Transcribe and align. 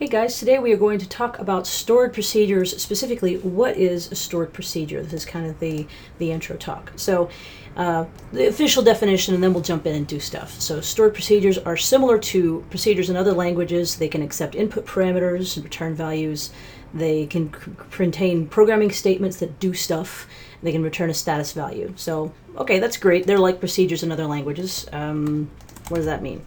Hey 0.00 0.08
guys, 0.08 0.38
today 0.38 0.58
we 0.58 0.72
are 0.72 0.78
going 0.78 0.98
to 0.98 1.06
talk 1.06 1.38
about 1.38 1.66
stored 1.66 2.14
procedures, 2.14 2.74
specifically 2.82 3.36
what 3.36 3.76
is 3.76 4.10
a 4.10 4.14
stored 4.14 4.50
procedure. 4.50 5.02
This 5.02 5.12
is 5.12 5.24
kind 5.26 5.44
of 5.44 5.60
the, 5.60 5.86
the 6.16 6.32
intro 6.32 6.56
talk. 6.56 6.90
So, 6.96 7.28
uh, 7.76 8.06
the 8.32 8.46
official 8.46 8.82
definition, 8.82 9.34
and 9.34 9.44
then 9.44 9.52
we'll 9.52 9.62
jump 9.62 9.84
in 9.84 9.94
and 9.94 10.06
do 10.06 10.18
stuff. 10.18 10.58
So, 10.58 10.80
stored 10.80 11.12
procedures 11.12 11.58
are 11.58 11.76
similar 11.76 12.18
to 12.18 12.64
procedures 12.70 13.10
in 13.10 13.16
other 13.16 13.32
languages. 13.32 13.96
They 13.96 14.08
can 14.08 14.22
accept 14.22 14.54
input 14.54 14.86
parameters 14.86 15.56
and 15.56 15.64
return 15.64 15.94
values. 15.94 16.50
They 16.94 17.26
can 17.26 17.50
contain 17.50 18.46
programming 18.46 18.92
statements 18.92 19.36
that 19.40 19.60
do 19.60 19.74
stuff. 19.74 20.26
They 20.62 20.72
can 20.72 20.82
return 20.82 21.10
a 21.10 21.14
status 21.14 21.52
value. 21.52 21.92
So, 21.96 22.32
okay, 22.56 22.78
that's 22.78 22.96
great. 22.96 23.26
They're 23.26 23.38
like 23.38 23.60
procedures 23.60 24.02
in 24.02 24.12
other 24.12 24.24
languages. 24.24 24.88
Um, 24.92 25.50
what 25.88 25.98
does 25.98 26.06
that 26.06 26.22
mean? 26.22 26.42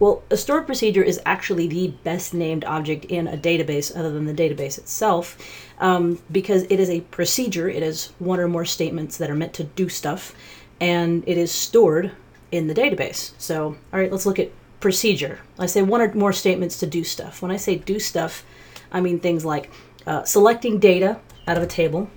Well, 0.00 0.22
a 0.30 0.36
stored 0.38 0.66
procedure 0.66 1.02
is 1.02 1.20
actually 1.26 1.68
the 1.68 1.88
best 1.88 2.32
named 2.32 2.64
object 2.64 3.04
in 3.04 3.28
a 3.28 3.36
database 3.36 3.94
other 3.94 4.10
than 4.10 4.24
the 4.24 4.32
database 4.32 4.78
itself 4.78 5.36
um, 5.78 6.18
because 6.32 6.62
it 6.64 6.80
is 6.80 6.88
a 6.88 7.02
procedure. 7.02 7.68
It 7.68 7.82
is 7.82 8.12
one 8.18 8.40
or 8.40 8.48
more 8.48 8.64
statements 8.64 9.18
that 9.18 9.30
are 9.30 9.34
meant 9.34 9.52
to 9.54 9.64
do 9.64 9.90
stuff 9.90 10.34
and 10.80 11.22
it 11.26 11.36
is 11.36 11.52
stored 11.52 12.12
in 12.50 12.66
the 12.66 12.74
database. 12.74 13.32
So, 13.36 13.76
all 13.92 14.00
right, 14.00 14.10
let's 14.10 14.24
look 14.24 14.38
at 14.38 14.50
procedure. 14.80 15.40
I 15.58 15.66
say 15.66 15.82
one 15.82 16.00
or 16.00 16.12
more 16.14 16.32
statements 16.32 16.78
to 16.80 16.86
do 16.86 17.04
stuff. 17.04 17.42
When 17.42 17.50
I 17.50 17.56
say 17.56 17.76
do 17.76 18.00
stuff, 18.00 18.42
I 18.90 19.02
mean 19.02 19.20
things 19.20 19.44
like 19.44 19.70
uh, 20.06 20.24
selecting 20.24 20.78
data 20.78 21.20
out 21.46 21.58
of 21.58 21.62
a 21.62 21.66
table, 21.66 22.08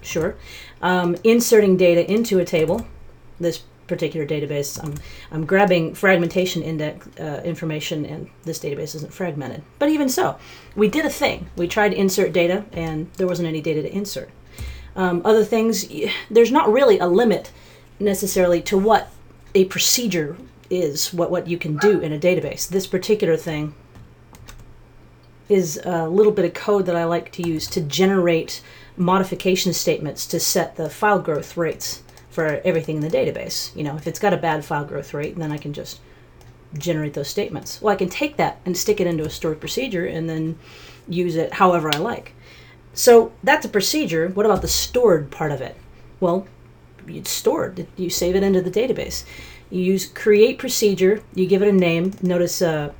sure, 0.00 0.36
um, 0.80 1.16
inserting 1.22 1.76
data 1.76 2.10
into 2.10 2.38
a 2.38 2.44
table. 2.46 2.86
This 3.38 3.62
particular 3.86 4.26
database, 4.26 4.82
I'm, 4.82 4.94
I'm 5.30 5.46
grabbing 5.46 5.94
fragmentation 5.94 6.62
index 6.62 7.06
uh, 7.18 7.42
information, 7.44 8.04
and 8.04 8.30
this 8.44 8.58
database 8.58 8.94
isn't 8.94 9.12
fragmented. 9.12 9.62
But 9.78 9.88
even 9.88 10.08
so, 10.08 10.38
we 10.76 10.88
did 10.88 11.04
a 11.04 11.10
thing. 11.10 11.48
We 11.56 11.68
tried 11.68 11.90
to 11.90 11.96
insert 11.96 12.32
data, 12.32 12.64
and 12.72 13.10
there 13.14 13.26
wasn't 13.26 13.48
any 13.48 13.60
data 13.60 13.82
to 13.82 13.92
insert. 13.92 14.30
Um, 14.94 15.22
other 15.24 15.44
things, 15.44 15.86
there's 16.30 16.52
not 16.52 16.70
really 16.70 16.98
a 16.98 17.06
limit 17.06 17.50
necessarily 17.98 18.60
to 18.62 18.78
what 18.78 19.08
a 19.54 19.64
procedure 19.66 20.36
is, 20.70 21.12
what, 21.12 21.30
what 21.30 21.46
you 21.46 21.58
can 21.58 21.76
do 21.76 22.00
in 22.00 22.12
a 22.12 22.18
database. 22.18 22.68
This 22.68 22.86
particular 22.86 23.36
thing 23.36 23.74
is 25.48 25.80
a 25.84 26.08
little 26.08 26.32
bit 26.32 26.44
of 26.44 26.54
code 26.54 26.86
that 26.86 26.96
I 26.96 27.04
like 27.04 27.30
to 27.32 27.46
use 27.46 27.66
to 27.68 27.80
generate 27.80 28.62
modification 28.96 29.72
statements 29.72 30.26
to 30.26 30.40
set 30.40 30.76
the 30.76 30.88
file 30.88 31.18
growth 31.18 31.56
rates 31.56 32.02
for 32.32 32.60
everything 32.64 32.96
in 32.96 33.02
the 33.02 33.16
database. 33.16 33.74
You 33.76 33.84
know, 33.84 33.94
if 33.94 34.06
it's 34.06 34.18
got 34.18 34.32
a 34.32 34.38
bad 34.38 34.64
file 34.64 34.84
growth 34.84 35.14
rate, 35.14 35.36
then 35.36 35.52
I 35.52 35.58
can 35.58 35.72
just 35.72 36.00
generate 36.76 37.12
those 37.12 37.28
statements. 37.28 37.80
Well, 37.80 37.92
I 37.92 37.96
can 37.96 38.08
take 38.08 38.38
that 38.38 38.58
and 38.64 38.76
stick 38.76 39.00
it 39.00 39.06
into 39.06 39.24
a 39.24 39.30
stored 39.30 39.60
procedure 39.60 40.06
and 40.06 40.28
then 40.28 40.58
use 41.06 41.36
it 41.36 41.52
however 41.52 41.90
I 41.94 41.98
like. 41.98 42.34
So 42.94 43.32
that's 43.44 43.66
a 43.66 43.68
procedure. 43.68 44.28
What 44.28 44.46
about 44.46 44.62
the 44.62 44.68
stored 44.68 45.30
part 45.30 45.52
of 45.52 45.60
it? 45.60 45.76
Well, 46.20 46.46
it's 47.06 47.30
stored. 47.30 47.86
You 47.96 48.08
save 48.08 48.34
it 48.34 48.42
into 48.42 48.62
the 48.62 48.70
database. 48.70 49.24
You 49.70 49.82
use 49.82 50.06
create 50.06 50.58
procedure. 50.58 51.22
You 51.34 51.46
give 51.46 51.62
it 51.62 51.68
a 51.68 51.72
name. 51.72 52.14
Notice 52.22 52.62
uh, 52.62 52.92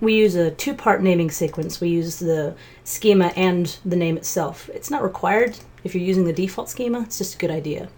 we 0.00 0.14
use 0.14 0.34
a 0.34 0.50
two-part 0.50 1.02
naming 1.02 1.30
sequence. 1.30 1.80
We 1.80 1.88
use 1.88 2.18
the 2.18 2.54
schema 2.84 3.32
and 3.36 3.78
the 3.84 3.96
name 3.96 4.16
itself. 4.18 4.68
It's 4.74 4.90
not 4.90 5.02
required 5.02 5.58
if 5.84 5.94
you're 5.94 6.04
using 6.04 6.24
the 6.24 6.32
default 6.32 6.68
schema. 6.68 7.02
It's 7.02 7.18
just 7.18 7.34
a 7.36 7.38
good 7.38 7.50
idea. 7.50 7.88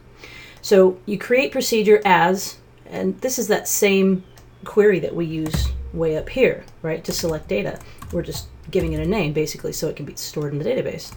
So 0.63 0.99
you 1.07 1.19
create 1.19 1.53
procedure 1.53 2.01
as, 2.05 2.57
and 2.87 3.21
this 3.21 3.39
is 3.39 3.49
that 3.49 3.69
same 3.69 4.25
query 4.65 5.01
that 5.01 5.15
we 5.15 5.27
use 5.27 5.69
way 5.93 6.17
up 6.17 6.29
here, 6.29 6.65
right, 6.83 7.05
to 7.05 7.13
select 7.13 7.49
data. 7.49 7.81
We're 8.13 8.23
just 8.23 8.47
giving 8.71 8.93
it 8.93 9.01
a 9.01 9.07
name 9.07 9.33
basically 9.33 9.73
so 9.73 9.89
it 9.89 9.97
can 9.97 10.07
be 10.07 10.15
stored 10.15 10.53
in 10.53 10.61
the 10.61 10.65
database. 10.65 11.13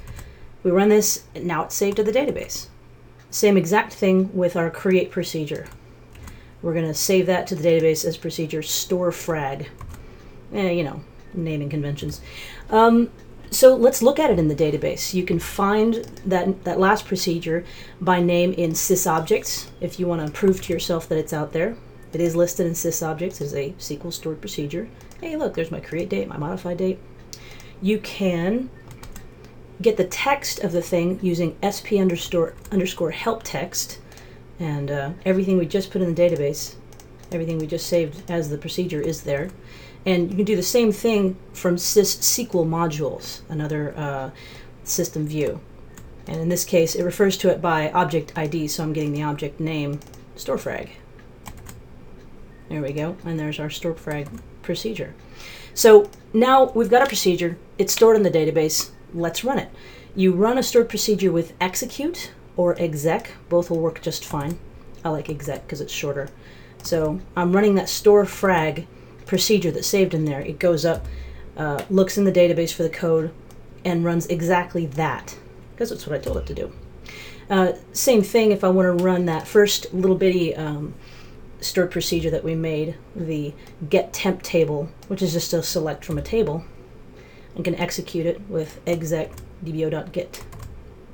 We 0.63 0.71
run 0.71 0.89
this, 0.89 1.25
and 1.35 1.45
now 1.45 1.63
it's 1.63 1.75
saved 1.75 1.97
to 1.97 2.03
the 2.03 2.11
database. 2.11 2.67
Same 3.29 3.55
exact 3.55 3.93
thing 3.93 4.35
with 4.35 4.55
our 4.55 4.71
create 4.71 5.11
procedure. 5.11 5.67
We're 6.63 6.73
going 6.73 6.87
to 6.87 6.93
save 6.95 7.27
that 7.27 7.45
to 7.47 7.55
the 7.55 7.67
database 7.67 8.03
as 8.03 8.17
procedure 8.17 8.63
store 8.63 9.11
frag. 9.11 9.69
Eh, 10.53 10.71
you 10.71 10.83
know, 10.83 11.01
naming 11.35 11.69
conventions. 11.69 12.21
Um, 12.71 13.11
so 13.51 13.75
let's 13.75 14.01
look 14.01 14.19
at 14.19 14.31
it 14.31 14.39
in 14.39 14.47
the 14.47 14.55
database. 14.55 15.13
You 15.13 15.23
can 15.23 15.39
find 15.39 15.95
that, 16.25 16.63
that 16.63 16.79
last 16.79 17.05
procedure 17.05 17.63
by 18.01 18.19
name 18.19 18.53
in 18.53 18.71
sysobjects 18.71 19.67
if 19.81 19.99
you 19.99 20.07
want 20.07 20.25
to 20.25 20.31
prove 20.31 20.61
to 20.63 20.73
yourself 20.73 21.07
that 21.09 21.17
it's 21.17 21.33
out 21.33 21.53
there. 21.53 21.77
It 22.13 22.21
is 22.21 22.35
listed 22.35 22.65
in 22.65 22.73
sysobjects 22.73 23.41
as 23.41 23.53
a 23.53 23.71
SQL 23.73 24.13
stored 24.13 24.39
procedure. 24.39 24.87
Hey, 25.21 25.35
look, 25.35 25.53
there's 25.53 25.71
my 25.71 25.79
create 25.79 26.09
date, 26.09 26.27
my 26.27 26.37
modify 26.37 26.73
date. 26.73 26.99
You 27.81 27.99
can 27.99 28.69
get 29.81 29.97
the 29.97 30.05
text 30.05 30.59
of 30.59 30.71
the 30.71 30.81
thing 30.81 31.19
using 31.21 31.57
sp 31.67 31.99
underscore, 31.99 32.53
underscore 32.71 33.11
help 33.11 33.43
text, 33.43 33.99
and 34.59 34.89
uh, 34.89 35.11
everything 35.25 35.57
we 35.57 35.65
just 35.65 35.91
put 35.91 36.01
in 36.01 36.13
the 36.13 36.21
database, 36.21 36.75
everything 37.31 37.57
we 37.57 37.67
just 37.67 37.87
saved 37.87 38.29
as 38.31 38.49
the 38.49 38.57
procedure 38.57 39.01
is 39.01 39.23
there. 39.23 39.49
And 40.05 40.29
you 40.29 40.35
can 40.35 40.45
do 40.45 40.55
the 40.55 40.63
same 40.63 40.91
thing 40.91 41.37
from 41.53 41.77
sys-sql 41.77 42.67
modules, 42.67 43.41
another 43.49 43.93
uh, 43.97 44.29
system 44.83 45.25
view. 45.27 45.59
And 46.27 46.39
in 46.39 46.49
this 46.49 46.65
case, 46.65 46.95
it 46.95 47.03
refers 47.03 47.37
to 47.37 47.49
it 47.49 47.61
by 47.61 47.91
object 47.91 48.33
ID, 48.35 48.67
so 48.67 48.83
I'm 48.83 48.93
getting 48.93 49.13
the 49.13 49.23
object 49.23 49.59
name 49.59 49.99
storefrag. 50.35 50.89
There 52.69 52.81
we 52.81 52.93
go, 52.93 53.15
and 53.25 53.39
there's 53.39 53.59
our 53.59 53.69
storefrag 53.69 54.27
procedure. 54.63 55.13
So 55.73 56.09
now 56.33 56.71
we've 56.71 56.89
got 56.89 57.03
a 57.03 57.07
procedure, 57.07 57.57
it's 57.77 57.93
stored 57.93 58.15
in 58.15 58.23
the 58.23 58.31
database, 58.31 58.91
let's 59.13 59.43
run 59.43 59.59
it. 59.59 59.69
You 60.15 60.31
run 60.33 60.57
a 60.57 60.63
stored 60.63 60.89
procedure 60.89 61.31
with 61.31 61.53
execute 61.59 62.31
or 62.57 62.79
exec, 62.81 63.31
both 63.49 63.69
will 63.69 63.79
work 63.79 64.01
just 64.01 64.25
fine. 64.25 64.57
I 65.03 65.09
like 65.09 65.29
exec 65.29 65.63
because 65.63 65.81
it's 65.81 65.93
shorter. 65.93 66.29
So 66.81 67.19
I'm 67.35 67.53
running 67.53 67.75
that 67.75 67.89
store 67.89 68.25
frag 68.25 68.87
procedure 69.25 69.71
that's 69.71 69.87
saved 69.87 70.13
in 70.13 70.25
there. 70.25 70.41
It 70.41 70.59
goes 70.59 70.85
up, 70.85 71.05
uh, 71.57 71.83
looks 71.89 72.17
in 72.17 72.25
the 72.25 72.31
database 72.31 72.73
for 72.73 72.83
the 72.83 72.89
code, 72.89 73.31
and 73.83 74.03
runs 74.03 74.25
exactly 74.27 74.85
that 74.87 75.37
because 75.71 75.89
that's 75.89 76.07
what 76.07 76.17
I 76.17 76.21
told 76.21 76.37
it 76.37 76.45
to 76.47 76.53
do. 76.53 76.73
Uh, 77.49 77.73
same 77.93 78.23
thing 78.23 78.51
if 78.51 78.63
I 78.63 78.69
want 78.69 78.97
to 78.97 79.03
run 79.03 79.25
that 79.25 79.47
first 79.47 79.93
little 79.93 80.15
bitty 80.15 80.55
um, 80.55 80.95
stored 81.59 81.91
procedure 81.91 82.29
that 82.31 82.43
we 82.43 82.55
made, 82.55 82.95
the 83.15 83.53
get 83.89 84.13
temp 84.13 84.41
table, 84.41 84.89
which 85.07 85.21
is 85.21 85.33
just 85.33 85.53
a 85.53 85.61
select 85.61 86.03
from 86.03 86.17
a 86.17 86.21
table. 86.21 86.63
I 87.57 87.61
can 87.61 87.75
execute 87.75 88.25
it 88.25 88.41
with 88.49 88.79
exec 88.87 89.31
dbo.get 89.63 90.43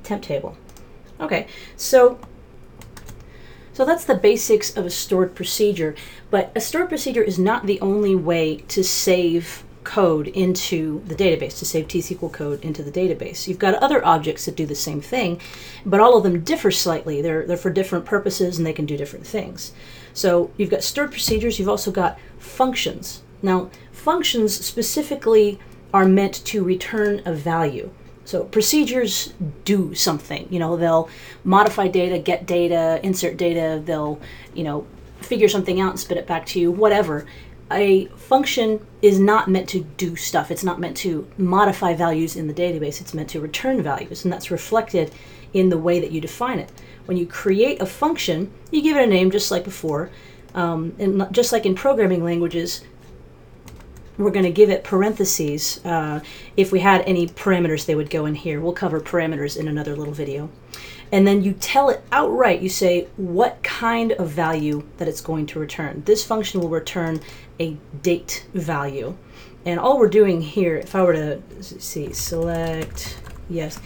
temp 0.02 0.22
table. 0.22 0.56
Okay, 1.20 1.46
so 1.76 2.18
so 3.72 3.84
that's 3.84 4.04
the 4.04 4.14
basics 4.14 4.76
of 4.76 4.84
a 4.84 4.90
stored 4.90 5.34
procedure, 5.34 5.94
but 6.30 6.52
a 6.54 6.60
stored 6.60 6.88
procedure 6.88 7.22
is 7.22 7.38
not 7.38 7.66
the 7.66 7.80
only 7.80 8.14
way 8.14 8.56
to 8.68 8.84
save 8.84 9.64
code 9.84 10.28
into 10.28 11.02
the 11.06 11.14
database, 11.14 11.58
to 11.58 11.64
save 11.64 11.88
T-SQL 11.88 12.32
code 12.32 12.64
into 12.64 12.82
the 12.82 12.90
database. 12.90 13.48
You've 13.48 13.58
got 13.58 13.74
other 13.74 14.04
objects 14.04 14.44
that 14.44 14.56
do 14.56 14.66
the 14.66 14.74
same 14.74 15.00
thing, 15.00 15.40
but 15.84 16.00
all 16.00 16.16
of 16.16 16.22
them 16.22 16.44
differ 16.44 16.70
slightly. 16.70 17.20
They're, 17.20 17.46
they're 17.46 17.56
for 17.56 17.70
different 17.70 18.04
purposes 18.04 18.58
and 18.58 18.66
they 18.66 18.72
can 18.72 18.86
do 18.86 18.96
different 18.96 19.26
things. 19.26 19.72
So 20.14 20.50
you've 20.56 20.70
got 20.70 20.84
stored 20.84 21.10
procedures, 21.10 21.58
you've 21.58 21.68
also 21.68 21.90
got 21.90 22.18
functions. 22.38 23.22
Now, 23.42 23.70
functions 23.90 24.54
specifically 24.64 25.58
are 25.92 26.04
meant 26.04 26.44
to 26.46 26.62
return 26.62 27.22
a 27.24 27.32
value. 27.32 27.90
So 28.24 28.44
procedures 28.44 29.32
do 29.64 29.94
something. 29.94 30.46
You 30.50 30.58
know, 30.58 30.76
they'll 30.76 31.08
modify 31.44 31.88
data, 31.88 32.18
get 32.18 32.46
data, 32.46 33.00
insert 33.02 33.36
data. 33.36 33.82
They'll, 33.84 34.20
you 34.54 34.64
know, 34.64 34.86
figure 35.20 35.48
something 35.48 35.80
out 35.80 35.90
and 35.90 36.00
spit 36.00 36.18
it 36.18 36.26
back 36.26 36.46
to 36.46 36.60
you. 36.60 36.70
Whatever. 36.70 37.26
A 37.70 38.06
function 38.06 38.86
is 39.00 39.18
not 39.18 39.48
meant 39.48 39.68
to 39.70 39.80
do 39.96 40.14
stuff. 40.14 40.50
It's 40.50 40.64
not 40.64 40.78
meant 40.78 40.96
to 40.98 41.26
modify 41.38 41.94
values 41.94 42.36
in 42.36 42.46
the 42.46 42.52
database. 42.52 43.00
It's 43.00 43.14
meant 43.14 43.30
to 43.30 43.40
return 43.40 43.82
values, 43.82 44.24
and 44.24 44.32
that's 44.32 44.50
reflected 44.50 45.10
in 45.54 45.70
the 45.70 45.78
way 45.78 45.98
that 45.98 46.12
you 46.12 46.20
define 46.20 46.58
it. 46.58 46.70
When 47.06 47.16
you 47.16 47.26
create 47.26 47.80
a 47.80 47.86
function, 47.86 48.52
you 48.70 48.82
give 48.82 48.96
it 48.96 49.04
a 49.04 49.06
name 49.06 49.30
just 49.30 49.50
like 49.50 49.64
before. 49.64 50.10
Um, 50.54 50.94
and 50.98 51.26
just 51.32 51.50
like 51.50 51.64
in 51.64 51.74
programming 51.74 52.22
languages, 52.22 52.82
we're 54.22 54.30
going 54.30 54.44
to 54.44 54.52
give 54.52 54.70
it 54.70 54.84
parentheses. 54.84 55.84
Uh, 55.84 56.20
if 56.56 56.72
we 56.72 56.80
had 56.80 57.02
any 57.02 57.26
parameters, 57.26 57.86
they 57.86 57.94
would 57.94 58.10
go 58.10 58.26
in 58.26 58.34
here. 58.34 58.60
We'll 58.60 58.72
cover 58.72 59.00
parameters 59.00 59.56
in 59.56 59.68
another 59.68 59.96
little 59.96 60.14
video. 60.14 60.50
And 61.10 61.26
then 61.26 61.42
you 61.42 61.52
tell 61.52 61.90
it 61.90 62.02
outright, 62.10 62.62
you 62.62 62.70
say 62.70 63.08
what 63.16 63.62
kind 63.62 64.12
of 64.12 64.30
value 64.30 64.82
that 64.96 65.08
it's 65.08 65.20
going 65.20 65.46
to 65.46 65.58
return. 65.58 66.02
This 66.06 66.24
function 66.24 66.60
will 66.60 66.70
return 66.70 67.20
a 67.60 67.76
date 68.02 68.46
value. 68.54 69.16
And 69.66 69.78
all 69.78 69.98
we're 69.98 70.08
doing 70.08 70.40
here, 70.40 70.76
if 70.76 70.94
I 70.94 71.02
were 71.02 71.12
to 71.12 71.42
see, 71.62 72.12
select, 72.12 73.20
yes, 73.50 73.78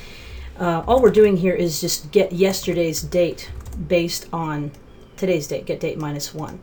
uh, 0.59 0.85
all 0.87 1.03
we're 1.03 1.11
doing 1.11 1.37
here 1.37 1.55
is 1.55 1.81
just 1.81 2.11
get 2.13 2.33
yesterday's 2.33 3.03
date 3.03 3.51
based 3.89 4.27
on 4.33 4.71
today's 5.17 5.49
date, 5.49 5.67
get 5.67 5.81
date 5.81 5.99
minus 5.99 6.33
one. 6.33 6.61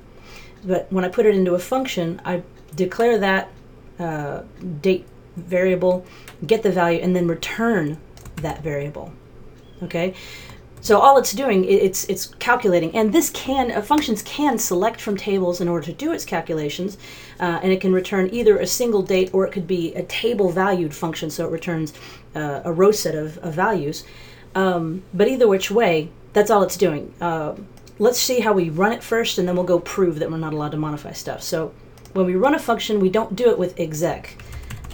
But 0.65 0.91
when 0.91 1.03
I 1.03 1.09
put 1.09 1.25
it 1.25 1.35
into 1.35 1.55
a 1.55 1.59
function, 1.59 2.21
I 2.23 2.41
declare 2.75 3.19
that 3.19 3.49
uh, 3.99 4.41
date 4.81 5.05
variable, 5.35 6.05
get 6.45 6.63
the 6.63 6.71
value, 6.71 6.99
and 6.99 7.15
then 7.15 7.27
return 7.27 7.97
that 8.37 8.61
variable. 8.61 9.11
Okay, 9.81 10.13
so 10.81 10.99
all 10.99 11.17
it's 11.17 11.31
doing 11.31 11.65
it's 11.65 12.05
it's 12.05 12.27
calculating, 12.39 12.95
and 12.95 13.13
this 13.13 13.29
can 13.29 13.71
uh, 13.71 13.81
functions 13.81 14.21
can 14.21 14.57
select 14.57 15.01
from 15.01 15.17
tables 15.17 15.61
in 15.61 15.67
order 15.67 15.85
to 15.85 15.93
do 15.93 16.11
its 16.11 16.25
calculations, 16.25 16.97
uh, 17.39 17.59
and 17.63 17.71
it 17.71 17.81
can 17.81 17.93
return 17.93 18.29
either 18.33 18.57
a 18.57 18.67
single 18.67 19.01
date 19.01 19.29
or 19.33 19.45
it 19.45 19.51
could 19.51 19.67
be 19.67 19.93
a 19.95 20.03
table 20.03 20.49
valued 20.51 20.93
function, 20.93 21.29
so 21.29 21.47
it 21.47 21.51
returns 21.51 21.93
uh, 22.35 22.61
a 22.63 22.71
row 22.71 22.91
set 22.91 23.15
of, 23.15 23.37
of 23.39 23.53
values. 23.53 24.03
Um, 24.55 25.03
but 25.13 25.27
either 25.27 25.47
which 25.47 25.71
way, 25.71 26.09
that's 26.33 26.51
all 26.51 26.63
it's 26.63 26.77
doing. 26.77 27.13
Uh, 27.19 27.55
let's 27.97 28.19
see 28.19 28.41
how 28.41 28.53
we 28.53 28.69
run 28.69 28.91
it 28.91 29.03
first, 29.03 29.37
and 29.37 29.47
then 29.47 29.55
we'll 29.55 29.65
go 29.65 29.79
prove 29.79 30.19
that 30.19 30.29
we're 30.29 30.37
not 30.37 30.53
allowed 30.53 30.71
to 30.71 30.77
modify 30.77 31.11
stuff. 31.11 31.41
So 31.41 31.73
when 32.13 32.25
we 32.25 32.35
run 32.35 32.55
a 32.55 32.59
function, 32.59 32.99
we 32.99 33.09
don't 33.09 33.35
do 33.35 33.49
it 33.49 33.59
with 33.59 33.79
exec. 33.79 34.41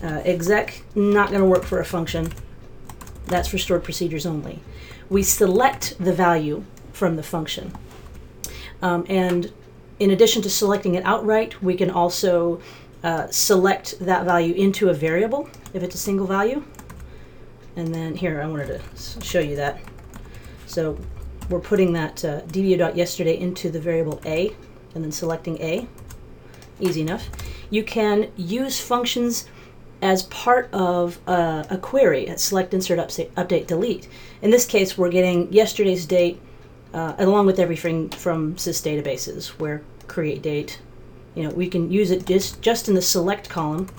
Uh, 0.01 0.21
exec 0.23 0.81
not 0.95 1.29
going 1.29 1.41
to 1.41 1.47
work 1.47 1.63
for 1.63 1.79
a 1.79 1.85
function. 1.85 2.31
That's 3.27 3.47
for 3.47 3.57
stored 3.57 3.83
procedures 3.83 4.25
only. 4.25 4.59
We 5.09 5.23
select 5.23 5.95
the 5.99 6.13
value 6.13 6.63
from 6.93 7.15
the 7.15 7.23
function. 7.23 7.73
Um, 8.81 9.05
and 9.09 9.51
in 9.99 10.11
addition 10.11 10.41
to 10.43 10.49
selecting 10.49 10.95
it 10.95 11.03
outright, 11.05 11.61
we 11.61 11.75
can 11.75 11.89
also 11.89 12.61
uh, 13.03 13.27
select 13.29 13.99
that 13.99 14.25
value 14.25 14.53
into 14.53 14.89
a 14.89 14.93
variable 14.93 15.49
if 15.73 15.83
it's 15.83 15.95
a 15.95 15.99
single 15.99 16.25
value. 16.25 16.63
And 17.75 17.93
then 17.93 18.15
here, 18.15 18.41
I 18.41 18.47
wanted 18.47 18.81
to 18.81 19.21
show 19.21 19.39
you 19.39 19.55
that. 19.57 19.79
So 20.65 20.97
we're 21.49 21.59
putting 21.59 21.93
that 21.93 22.23
uh, 22.23 22.41
dbo.yesterday 22.41 23.39
into 23.39 23.69
the 23.69 23.79
variable 23.79 24.21
a 24.25 24.55
and 24.95 25.03
then 25.03 25.11
selecting 25.11 25.61
a. 25.61 25.87
Easy 26.79 27.01
enough. 27.01 27.29
You 27.69 27.83
can 27.83 28.31
use 28.35 28.79
functions 28.79 29.47
as 30.01 30.23
part 30.23 30.69
of 30.73 31.19
uh, 31.27 31.65
a 31.69 31.77
query, 31.77 32.27
at 32.27 32.39
select, 32.39 32.73
insert, 32.73 32.99
update, 32.99 33.29
update, 33.31 33.67
delete. 33.67 34.07
In 34.41 34.49
this 34.49 34.65
case, 34.65 34.97
we're 34.97 35.09
getting 35.09 35.51
yesterday's 35.51 36.05
date 36.05 36.39
uh, 36.93 37.15
along 37.17 37.45
with 37.45 37.59
everything 37.59 38.09
from 38.09 38.55
sys 38.55 38.81
databases, 38.81 39.47
where 39.59 39.83
create 40.07 40.41
date, 40.41 40.79
you 41.35 41.43
know, 41.43 41.49
we 41.49 41.67
can 41.67 41.91
use 41.91 42.11
it 42.11 42.25
just, 42.25 42.61
just 42.61 42.87
in 42.87 42.95
the 42.95 43.01
select 43.01 43.49
column. 43.49 43.89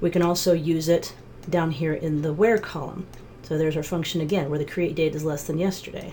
We 0.00 0.10
can 0.10 0.22
also 0.22 0.52
use 0.52 0.88
it 0.88 1.14
down 1.48 1.70
here 1.70 1.94
in 1.94 2.22
the 2.22 2.32
where 2.32 2.58
column. 2.58 3.06
So 3.42 3.56
there's 3.56 3.76
our 3.76 3.82
function 3.82 4.20
again, 4.20 4.50
where 4.50 4.58
the 4.58 4.64
create 4.64 4.94
date 4.94 5.14
is 5.14 5.24
less 5.24 5.44
than 5.44 5.58
yesterday. 5.58 6.12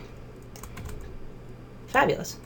Fabulous. 1.88 2.38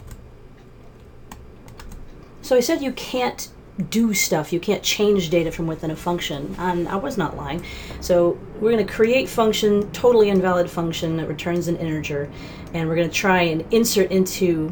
So 2.42 2.56
I 2.56 2.60
said 2.60 2.82
you 2.82 2.92
can't 2.94 3.50
do 3.90 4.14
stuff. 4.14 4.54
You 4.54 4.60
can't 4.60 4.82
change 4.82 5.30
data 5.30 5.52
from 5.52 5.68
within 5.68 5.92
a 5.92 5.96
function. 5.96 6.56
And 6.58 6.88
I 6.88 6.96
was 6.96 7.18
not 7.18 7.36
lying. 7.36 7.64
So 8.00 8.40
we're 8.60 8.72
going 8.72 8.86
to 8.86 8.94
create 8.94 9.28
function, 9.28 9.92
totally 9.92 10.30
invalid 10.30 10.70
function 10.70 11.18
that 11.18 11.28
returns 11.28 11.68
an 11.68 11.76
integer, 11.78 12.32
and 12.74 12.88
we're 12.88 12.96
going 12.96 13.10
to 13.10 13.16
try 13.16 13.42
and 13.42 13.66
insert 13.74 14.12
into 14.12 14.72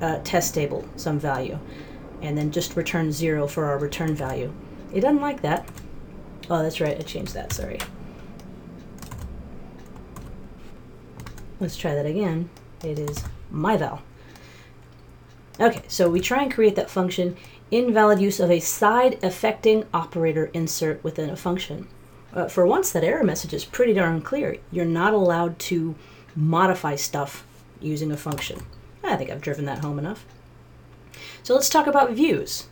a 0.00 0.20
test 0.20 0.54
table 0.54 0.86
some 0.96 1.18
value, 1.18 1.58
and 2.22 2.36
then 2.36 2.50
just 2.50 2.76
return 2.76 3.10
zero 3.10 3.46
for 3.46 3.64
our 3.64 3.78
return 3.78 4.14
value. 4.14 4.52
It 4.94 5.00
doesn't 5.00 5.20
like 5.20 5.42
that. 5.42 5.68
Oh, 6.48 6.62
that's 6.62 6.80
right. 6.80 6.96
I 6.96 7.02
changed 7.02 7.34
that. 7.34 7.52
Sorry. 7.52 7.78
Let's 11.58 11.76
try 11.76 11.94
that 11.94 12.06
again. 12.06 12.50
It 12.84 12.98
is 12.98 13.24
my 13.50 13.76
val. 13.76 14.02
Okay, 15.58 15.82
so 15.88 16.10
we 16.10 16.20
try 16.20 16.42
and 16.42 16.52
create 16.52 16.76
that 16.76 16.90
function 16.90 17.34
invalid 17.70 18.20
use 18.20 18.40
of 18.40 18.50
a 18.50 18.60
side 18.60 19.18
effecting 19.22 19.84
operator 19.92 20.50
insert 20.52 21.02
within 21.02 21.30
a 21.30 21.36
function. 21.36 21.88
Uh, 22.32 22.48
for 22.48 22.66
once, 22.66 22.90
that 22.92 23.04
error 23.04 23.24
message 23.24 23.54
is 23.54 23.64
pretty 23.64 23.92
darn 23.92 24.20
clear. 24.20 24.58
You're 24.70 24.84
not 24.84 25.14
allowed 25.14 25.58
to 25.60 25.94
modify 26.34 26.96
stuff 26.96 27.46
using 27.80 28.12
a 28.12 28.16
function. 28.16 28.62
I 29.02 29.16
think 29.16 29.30
I've 29.30 29.40
driven 29.40 29.64
that 29.66 29.78
home 29.78 29.98
enough. 29.98 30.24
So 31.42 31.54
let's 31.54 31.68
talk 31.68 31.86
about 31.86 32.12
views. 32.12 32.66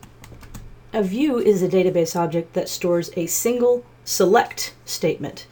A 0.93 1.03
view 1.03 1.39
is 1.39 1.63
a 1.63 1.69
database 1.69 2.15
object 2.15 2.53
that 2.53 2.69
stores 2.69 3.11
a 3.17 3.27
single 3.27 3.85
select 4.05 4.75
statement. 4.85 5.47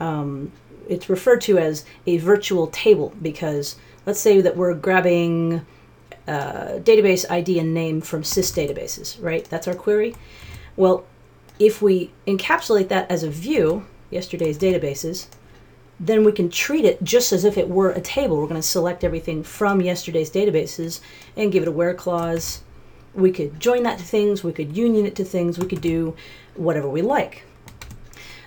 Um, 0.00 0.52
it's 0.88 1.08
referred 1.08 1.40
to 1.42 1.58
as 1.58 1.84
a 2.06 2.18
virtual 2.18 2.66
table 2.66 3.14
because 3.22 3.76
let's 4.04 4.20
say 4.20 4.40
that 4.40 4.56
we're 4.56 4.74
grabbing 4.74 5.64
uh, 6.28 6.78
database 6.78 7.28
ID 7.30 7.58
and 7.58 7.74
name 7.74 8.00
from 8.00 8.22
sys 8.22 8.52
databases, 8.52 9.20
right? 9.22 9.44
That's 9.44 9.66
our 9.66 9.74
query. 9.74 10.14
Well, 10.76 11.04
if 11.58 11.82
we 11.82 12.10
encapsulate 12.26 12.88
that 12.88 13.10
as 13.10 13.22
a 13.22 13.30
view, 13.30 13.86
yesterday's 14.10 14.58
databases, 14.58 15.26
then 15.98 16.24
we 16.24 16.32
can 16.32 16.50
treat 16.50 16.84
it 16.84 17.02
just 17.04 17.32
as 17.32 17.44
if 17.44 17.56
it 17.56 17.68
were 17.68 17.90
a 17.90 18.00
table. 18.00 18.36
We're 18.36 18.48
going 18.48 18.60
to 18.60 18.66
select 18.66 19.04
everything 19.04 19.42
from 19.42 19.80
yesterday's 19.80 20.30
databases 20.30 21.00
and 21.36 21.52
give 21.52 21.62
it 21.62 21.68
a 21.68 21.72
where 21.72 21.94
clause. 21.94 22.62
We 23.14 23.30
could 23.30 23.60
join 23.60 23.82
that 23.84 23.98
to 23.98 24.04
things, 24.04 24.42
we 24.42 24.52
could 24.52 24.76
union 24.76 25.06
it 25.06 25.14
to 25.16 25.24
things, 25.24 25.58
we 25.58 25.68
could 25.68 25.80
do 25.80 26.16
whatever 26.54 26.88
we 26.88 27.02
like. 27.02 27.44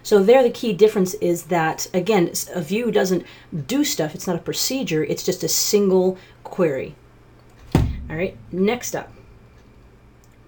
So 0.03 0.21
there 0.21 0.43
the 0.43 0.49
key 0.49 0.73
difference 0.73 1.13
is 1.15 1.43
that 1.43 1.87
again, 1.93 2.31
a 2.53 2.61
view 2.61 2.91
doesn't 2.91 3.25
do 3.67 3.83
stuff, 3.83 4.13
it's 4.13 4.27
not 4.27 4.35
a 4.35 4.39
procedure, 4.39 5.03
it's 5.03 5.23
just 5.23 5.43
a 5.43 5.47
single 5.47 6.17
query. 6.43 6.95
All 8.09 8.15
right, 8.15 8.37
next 8.51 8.95
up, 8.95 9.11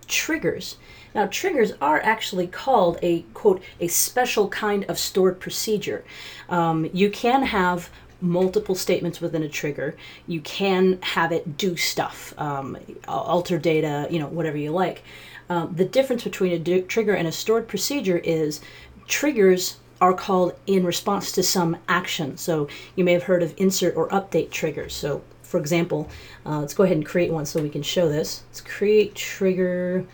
triggers. 0.08 0.78
Now, 1.16 1.26
triggers 1.26 1.74
are 1.82 2.00
actually 2.02 2.48
called 2.48 3.00
a 3.02 3.22
quote 3.34 3.62
a 3.80 3.88
special 3.88 4.48
kind 4.50 4.86
of 4.86 5.00
stored 5.00 5.40
procedure. 5.40 6.04
Um, 6.50 6.90
you 6.94 7.10
can 7.10 7.44
have 7.44 7.90
multiple 8.22 8.76
statements 8.76 9.22
within 9.22 9.44
a 9.44 9.50
trigger. 9.50 9.96
You 10.28 10.42
can 10.42 11.00
have 11.02 11.32
it 11.32 11.58
do 11.58 11.76
stuff, 11.76 12.34
um, 12.38 12.78
alter 13.08 13.58
data, 13.58 14.08
you 14.10 14.20
know, 14.20 14.28
whatever 14.28 14.58
you 14.58 14.72
like. 14.72 15.04
Um, 15.50 15.74
the 15.76 15.86
difference 15.86 16.24
between 16.24 16.54
a 16.54 16.82
trigger 16.82 17.14
and 17.14 17.28
a 17.28 17.32
stored 17.32 17.68
procedure 17.68 18.18
is 18.18 18.62
triggers 19.08 19.78
are 20.00 20.14
called 20.14 20.54
in 20.68 20.86
response 20.86 21.32
to 21.32 21.44
some 21.44 21.78
action. 21.88 22.38
So 22.38 22.68
you 22.96 23.04
may 23.04 23.14
have 23.14 23.24
heard 23.24 23.42
of 23.42 23.54
insert 23.58 23.96
or 23.96 24.08
update 24.10 24.52
triggers. 24.52 24.94
So 24.94 25.22
for 25.48 25.58
example, 25.58 26.10
uh, 26.46 26.60
let's 26.60 26.74
go 26.74 26.84
ahead 26.84 26.98
and 26.98 27.06
create 27.06 27.32
one 27.32 27.46
so 27.46 27.62
we 27.62 27.70
can 27.70 27.82
show 27.82 28.10
this. 28.10 28.44
Let's 28.50 28.60
create 28.60 29.16
trigger, 29.16 30.06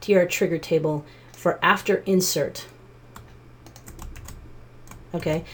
tr 0.00 0.24
trigger 0.24 0.58
table 0.58 1.04
for 1.32 1.60
after 1.62 1.98
insert. 1.98 2.66
Okay, 5.14 5.44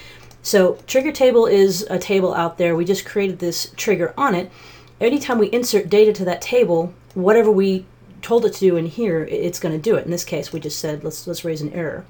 so 0.40 0.78
trigger 0.86 1.12
table 1.12 1.46
is 1.46 1.82
a 1.90 1.98
table 1.98 2.32
out 2.32 2.56
there. 2.56 2.74
We 2.74 2.86
just 2.86 3.04
created 3.04 3.38
this 3.38 3.70
trigger 3.76 4.14
on 4.16 4.34
it. 4.34 4.50
Anytime 4.98 5.38
we 5.38 5.48
insert 5.48 5.90
data 5.90 6.12
to 6.14 6.24
that 6.24 6.40
table, 6.40 6.94
whatever 7.12 7.50
we 7.50 7.84
told 8.22 8.46
it 8.46 8.54
to 8.54 8.60
do 8.60 8.76
in 8.76 8.86
here, 8.86 9.24
it's 9.24 9.60
going 9.60 9.74
to 9.74 9.80
do 9.80 9.96
it. 9.96 10.06
In 10.06 10.10
this 10.10 10.24
case, 10.24 10.54
we 10.54 10.58
just 10.58 10.78
said 10.78 11.04
let's 11.04 11.26
let's 11.26 11.44
raise 11.44 11.60
an 11.60 11.72
error. 11.74 12.06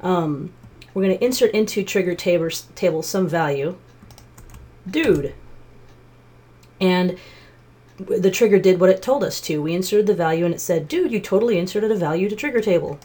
Um, 0.00 0.52
we're 0.92 1.04
going 1.04 1.18
to 1.18 1.24
insert 1.24 1.52
into 1.52 1.84
trigger 1.84 2.16
table, 2.16 2.48
table 2.74 3.02
some 3.02 3.28
value. 3.28 3.76
Dude, 4.90 5.34
and 6.80 7.18
the 7.98 8.30
trigger 8.30 8.58
did 8.58 8.78
what 8.78 8.90
it 8.90 9.02
told 9.02 9.24
us 9.24 9.40
to. 9.42 9.62
We 9.62 9.74
inserted 9.74 10.06
the 10.06 10.14
value 10.14 10.44
and 10.44 10.54
it 10.54 10.60
said, 10.60 10.88
dude, 10.88 11.12
you 11.12 11.20
totally 11.20 11.58
inserted 11.58 11.90
a 11.90 11.96
value 11.96 12.28
to 12.28 12.36
trigger 12.36 12.60
table. 12.60 12.98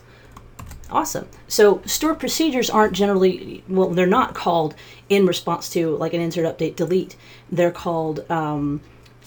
Awesome. 0.89 1.29
So 1.47 1.81
stored 1.85 2.19
procedures 2.19 2.69
aren't 2.69 2.93
generally, 2.93 3.63
well, 3.69 3.89
they're 3.89 4.05
not 4.05 4.35
called 4.35 4.75
in 5.07 5.25
response 5.25 5.69
to 5.69 5.95
like 5.95 6.13
an 6.13 6.19
insert, 6.19 6.45
update, 6.45 6.75
delete. 6.75 7.15
They're 7.49 7.71
called, 7.71 8.29
um, 8.29 8.81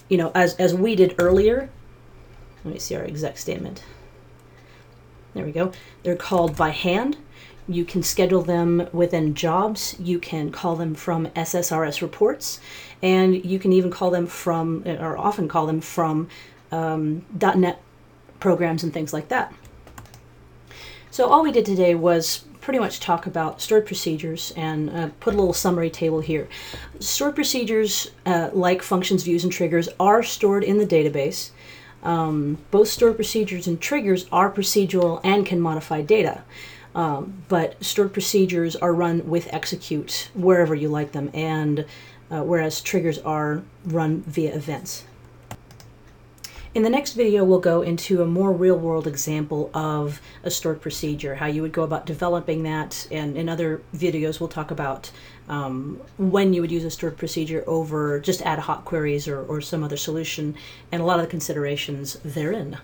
you 0.07 0.17
know, 0.17 0.31
as, 0.35 0.55
as 0.57 0.75
we 0.75 0.95
did 0.95 1.15
earlier. 1.17 1.69
Let 2.63 2.73
me 2.73 2.79
see 2.79 2.95
our 2.95 3.03
exec 3.03 3.39
statement. 3.39 3.83
There 5.33 5.45
we 5.45 5.51
go. 5.51 5.71
They're 6.03 6.15
called 6.15 6.55
by 6.55 6.69
hand. 6.69 7.17
You 7.67 7.85
can 7.85 8.03
schedule 8.03 8.41
them 8.41 8.87
within 8.93 9.33
jobs. 9.33 9.95
You 9.99 10.19
can 10.19 10.51
call 10.51 10.75
them 10.75 10.93
from 10.93 11.27
SSRS 11.27 12.01
reports 12.01 12.59
and 13.01 13.43
you 13.43 13.59
can 13.59 13.73
even 13.73 13.91
call 13.91 14.11
them 14.11 14.27
from, 14.27 14.83
or 14.85 15.17
often 15.17 15.47
call 15.47 15.65
them 15.65 15.81
from 15.81 16.27
um, 16.71 17.25
.NET 17.39 17.81
programs 18.39 18.83
and 18.83 18.93
things 18.93 19.13
like 19.13 19.29
that. 19.29 19.53
So 21.11 21.29
all 21.29 21.43
we 21.43 21.51
did 21.51 21.65
today 21.65 21.95
was 21.95 22.43
pretty 22.61 22.79
much 22.79 22.99
talk 22.99 23.27
about 23.27 23.61
stored 23.61 23.85
procedures 23.85 24.51
and 24.57 24.89
uh, 24.89 25.09
put 25.19 25.33
a 25.33 25.37
little 25.37 25.53
summary 25.53 25.89
table 25.89 26.19
here. 26.19 26.47
Stored 26.99 27.35
procedures, 27.35 28.11
uh, 28.25 28.49
like 28.53 28.81
functions, 28.81 29.23
views, 29.23 29.43
and 29.43 29.53
triggers, 29.53 29.87
are 29.99 30.23
stored 30.23 30.63
in 30.63 30.79
the 30.79 30.85
database. 30.85 31.51
Um, 32.03 32.57
both 32.71 32.87
stored 32.87 33.15
procedures 33.15 33.67
and 33.67 33.79
triggers 33.79 34.25
are 34.31 34.51
procedural 34.51 35.21
and 35.23 35.45
can 35.45 35.61
modify 35.61 36.01
data. 36.01 36.43
Um, 36.95 37.43
but 37.49 37.83
stored 37.83 38.13
procedures 38.13 38.75
are 38.77 38.93
run 38.93 39.27
with 39.29 39.53
execute 39.53 40.29
wherever 40.33 40.73
you 40.73 40.87
like 40.87 41.11
them, 41.11 41.29
and 41.33 41.85
uh, 42.31 42.41
whereas 42.41 42.81
triggers 42.81 43.19
are 43.19 43.63
run 43.83 44.21
via 44.21 44.55
events. 44.55 45.03
In 46.73 46.83
the 46.83 46.89
next 46.89 47.13
video, 47.13 47.45
we'll 47.45 47.59
go 47.59 47.81
into 47.81 48.21
a 48.21 48.25
more 48.25 48.51
real 48.51 48.77
world 48.77 49.07
example 49.07 49.71
of 49.73 50.21
a 50.43 50.51
stored 50.51 50.81
procedure, 50.81 51.35
how 51.35 51.45
you 51.45 51.61
would 51.61 51.71
go 51.71 51.83
about 51.83 52.05
developing 52.05 52.63
that. 52.63 53.07
And 53.11 53.37
in 53.37 53.47
other 53.47 53.81
videos, 53.95 54.41
we'll 54.41 54.49
talk 54.49 54.71
about 54.71 55.09
um, 55.47 56.01
when 56.17 56.53
you 56.53 56.59
would 56.59 56.71
use 56.71 56.83
a 56.83 56.91
stored 56.91 57.17
procedure 57.17 57.63
over 57.65 58.19
just 58.19 58.41
ad 58.41 58.59
hoc 58.59 58.83
queries 58.83 59.25
or, 59.25 59.41
or 59.45 59.61
some 59.61 59.85
other 59.85 59.95
solution 59.95 60.55
and 60.91 61.01
a 61.01 61.05
lot 61.05 61.17
of 61.17 61.25
the 61.25 61.31
considerations 61.31 62.17
therein. 62.25 62.77